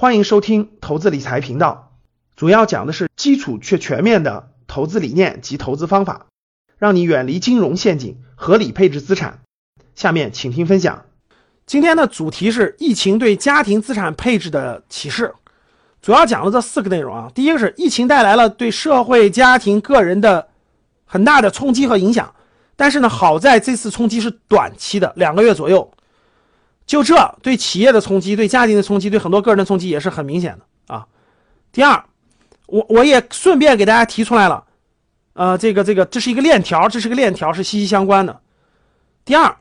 [0.00, 1.90] 欢迎收听投资理财频道，
[2.36, 6.26] 主要讲的是基础却全面的投资理念及投资方法，
[6.76, 9.40] 让你远离金融陷阱，合理配置资产。
[9.96, 11.06] 下面请听分享。
[11.66, 15.34] 今天的主题是疫情对家庭资产配置的启示，
[16.00, 17.28] 主要讲了这四个内容啊。
[17.34, 20.46] 第一个是疫情带来了对社会、家庭、个人的
[21.06, 22.32] 很大的冲击和影响，
[22.76, 25.90] 但是呢，好在这次冲击是短期的，两个月左右。
[26.88, 31.06] 就这对企业的冲击、对家庭的冲击、对很多个人的冲击也是很明显的啊。
[31.70, 32.02] 第二，
[32.66, 34.64] 我我也顺便给大家提出来了，
[35.34, 38.40] 呃，这个这个这是一个链条，这是个链条，是息息相关的。
[39.26, 39.54] 第二，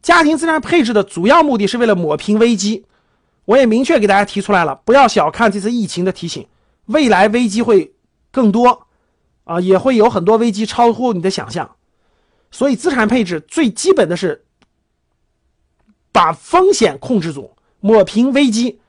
[0.00, 2.86] 家庭资产配置的主要目的是为了抹平危机，
[3.44, 6.46] 我也明确给大家提出来了，不要小看这次疫情的提醒，
[6.86, 7.92] 未来危机会
[8.30, 8.86] 更多
[9.42, 11.68] 啊，也会有很多危机超乎你的想象，
[12.52, 14.44] 所以资产配置最基本的是。
[16.18, 18.80] 把风险控制住，抹平危机，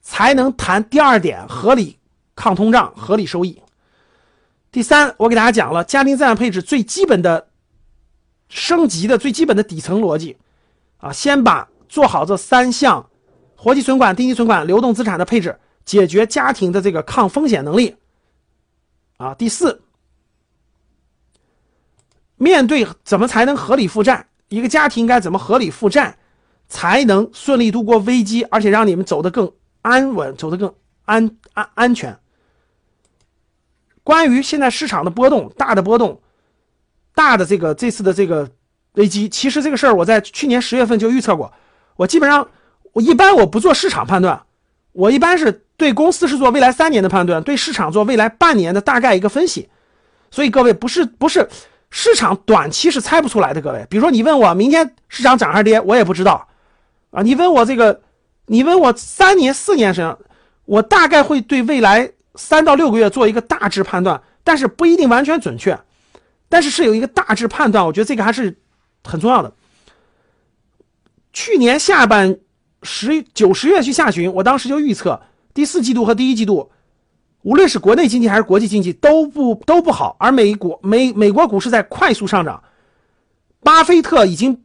[0.00, 1.98] 才能谈第二点合理
[2.34, 3.60] 抗通胀、合理收益。
[4.70, 7.48] 第三，我给大家讲了家庭资产配置最基本的
[8.48, 10.38] 升级的最基本的底层逻辑
[10.96, 13.10] 啊，先把做好这三项
[13.54, 17.96] 活期存款、定期存款、流动资产的配置，解决家庭的这个抗风险能力
[19.18, 19.34] 啊。
[19.34, 19.82] 第四，
[22.36, 26.16] 面对怎么才能合理负债，一个家庭该怎么合理负债？
[26.68, 32.18] 才能顺利度过危机，而且让你们走得更安稳，走得更安安安全。
[34.04, 36.20] 关于现在市场的波动，大的波动，
[37.14, 38.50] 大的这个这次的这个
[38.94, 41.52] 危机，其实这个事儿我在去年十月份就预测过。
[41.96, 42.48] 我基本上，
[42.92, 44.42] 我一般我不做市场判断，
[44.92, 49.68] 我一般是对公司是做未来三年的判断，对市场做未来半年的大概一个分析。
[50.30, 51.48] 所以各位不是不是
[51.90, 53.86] 市场短期是猜不出来的，各位。
[53.90, 56.48] 比如说你问我明天市场涨还是跌，我也不知道。
[57.12, 58.00] 啊，你问我这个，
[58.46, 60.16] 你问我三年、四年时，
[60.64, 65.78] 我大概会对未来三到六个月做一个大致判断，但是不一定完全准确，
[66.48, 68.56] 但是是有一个大致判断，我觉得这个还是
[69.04, 69.52] 很重要的。
[71.34, 72.38] 去年下半
[72.82, 75.20] 十九十月去下旬，我当时就预测
[75.52, 76.72] 第四季度和第一季度，
[77.42, 82.64] 无论是国内经济还是国际经济都不都不好，而美国美美国股市在快速上涨，
[83.60, 84.62] 巴菲特已经。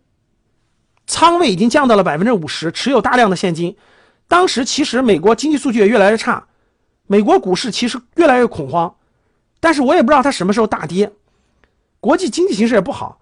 [1.07, 3.75] 仓位已经降到了百分之五十，持有大量的现金。
[4.27, 6.45] 当时其实美国经济数据也越来越差，
[7.07, 8.93] 美国股市其实越来越恐慌。
[9.59, 11.11] 但是我也不知道它什么时候大跌，
[11.99, 13.19] 国际经济形势也不好。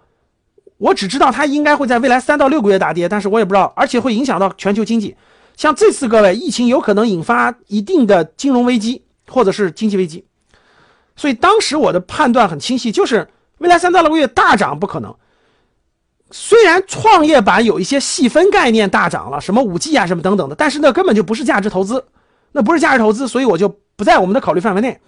[0.78, 5.16] 我只知道它应该会在未来三到六个月大跌，但是我也不知道，而且会影响到全球经济。
[5.56, 10.26] 像这次各位疫情有可能引发一定的金融危机或者是经济危机，
[11.16, 13.30] 所以当时我的判断很清晰，就是
[13.60, 15.16] 未来三到六个月大涨不可能。
[16.32, 22.04] 虽然创业板有一些细分概念大涨了，什么五 G 啊，什么等等的，但是那根本就不是价值投资，
[22.52, 25.00] 那不是价值投资，所以我就不在我们的考虑范围内。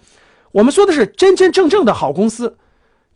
[0.52, 2.56] 我们说的是真真正正的好公司，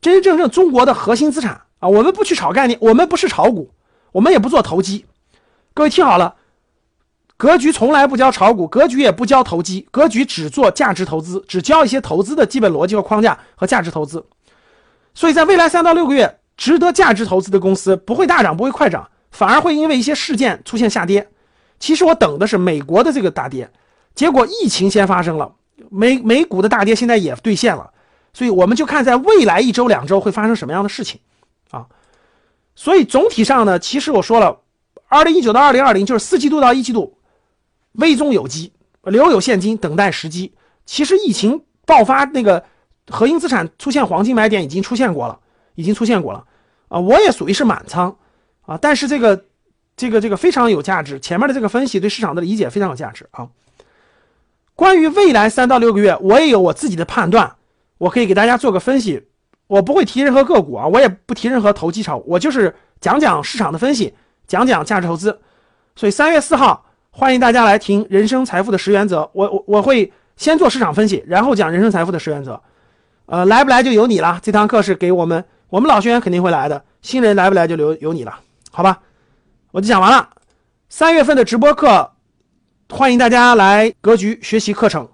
[0.00, 1.88] 真真正正中国的核心资产啊。
[1.88, 3.70] 我们不去炒概念，我们不是炒股，
[4.10, 5.06] 我们也不做投机。
[5.72, 6.34] 各位听好了，
[7.36, 14.26] 格局从来不教炒股，格局也不教投机，格局只做价值投资，只教一些投资的基本逻辑和框架和价值投资。
[15.14, 16.40] 所以在未来三到六个月。
[16.56, 21.28] 值得价值投资的公司不会大涨，不会快涨，反而会因为一些事件出现下跌。
[21.78, 23.70] 其实我等的是美国的这个大跌，
[24.14, 25.54] 结果疫情先发生了，
[25.90, 27.90] 美美股的大跌现在也兑现了，
[28.32, 31.20] 所以我们就看在未来一周两周会发生什么样的事情
[31.70, 31.86] 啊。
[32.76, 34.60] 所以总体上呢，其实我说了，
[35.08, 37.18] 二零一九到二零二零就是四季度到一季度，
[37.92, 40.52] 危中有机，留有现金等待时机。
[40.86, 42.64] 其实疫情爆发那个
[43.08, 45.38] 核心资产出现黄金买点已经出现过了。
[45.74, 46.44] 已经出现过了，
[46.88, 48.16] 啊，我也属于是满仓，
[48.66, 49.44] 啊，但是这个，
[49.96, 51.18] 这个，这个非常有价值。
[51.18, 53.48] 前面的这个分析对市场的理解非常有价值啊。
[54.74, 57.54] 关于未来三到六个月，我也有我自己的判断，
[57.98, 59.28] 我可以给大家做个分析。
[59.66, 64.12] 我不会提任何个股啊，我也不提任何投机炒，我就是讲讲市场的分析，
[64.46, 65.40] 讲讲价值投资。
[65.96, 69.30] 所以三月四号，欢迎大家来听人生财富的十原则。
[69.32, 72.60] 我我我会先做市场分析，然后讲人生财富的十原则。
[73.26, 74.38] 呃，来不来就由你了。
[74.42, 75.42] 这堂课是给我们。
[75.72, 78.40] 我们老学员肯定会来的，新人来不来就留由你了，
[78.70, 79.00] 好吧？
[79.70, 80.28] 我就讲完了。
[80.90, 82.12] 三月份的直播课，
[82.90, 85.08] 欢迎大家来格局学习课程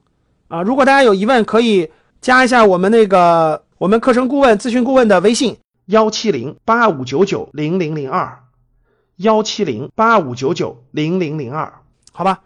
[0.48, 0.60] 啊！
[0.62, 5.56] 如果大家有疑问，可以加一下我们那个我们课程顾问、咨询顾问的微信：
[5.86, 8.40] 幺七零八五九九零零零二，
[9.14, 11.72] 幺七零八五九九零零零二，
[12.10, 12.40] 好吧？